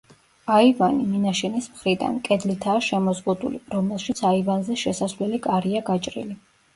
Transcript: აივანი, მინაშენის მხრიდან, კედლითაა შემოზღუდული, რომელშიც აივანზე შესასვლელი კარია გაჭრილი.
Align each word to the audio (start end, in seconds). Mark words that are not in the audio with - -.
აივანი, 0.51 1.03
მინაშენის 1.09 1.67
მხრიდან, 1.73 2.15
კედლითაა 2.27 2.79
შემოზღუდული, 2.85 3.59
რომელშიც 3.75 4.23
აივანზე 4.31 4.79
შესასვლელი 4.85 5.41
კარია 5.45 5.83
გაჭრილი. 5.91 6.35